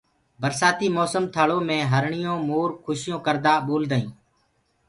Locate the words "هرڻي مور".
1.91-2.69